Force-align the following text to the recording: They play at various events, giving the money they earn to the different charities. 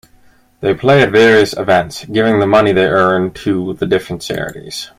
They 0.61 0.73
play 0.73 1.03
at 1.03 1.11
various 1.11 1.53
events, 1.53 2.05
giving 2.05 2.39
the 2.39 2.47
money 2.47 2.71
they 2.71 2.87
earn 2.87 3.33
to 3.43 3.75
the 3.75 3.85
different 3.85 4.23
charities. 4.23 4.87